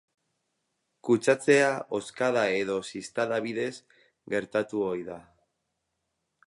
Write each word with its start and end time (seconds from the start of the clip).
Kutsatzea 1.09 1.67
hozkada 1.97 2.47
edo 2.63 2.79
ziztada 2.95 3.41
bidez 3.49 3.73
gertatu 4.35 4.85
ohi 4.93 5.09
da. 5.13 5.21